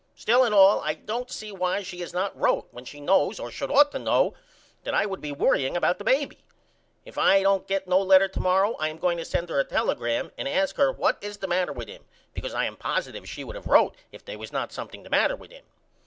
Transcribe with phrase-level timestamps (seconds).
[0.15, 3.51] Still and all I don't see why she has not wrote when she knows or
[3.51, 4.33] should ought to know
[4.83, 6.39] that I would be worrying about the baby.
[7.05, 9.63] If I don't get no letter to morrow I am going to send her a
[9.63, 12.03] telegram and ask her what is the matter with him
[12.33, 15.35] because I am positive she would of wrote if they was not something the matter
[15.35, 15.65] with him.